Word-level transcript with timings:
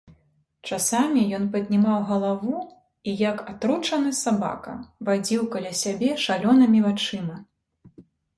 Часамі 0.69 1.21
ён 1.37 1.43
паднімаў 1.55 1.99
галаву 2.11 2.53
і, 2.61 3.11
як 3.29 3.37
атручаны 3.53 4.15
сабака, 4.23 4.73
вадзіў 5.11 5.45
каля 5.53 5.71
сябе 5.83 6.11
шалёнымі 6.25 6.79
вачыма. 6.89 7.37